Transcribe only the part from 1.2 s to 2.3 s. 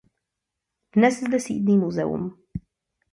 zde sídlí muzeum.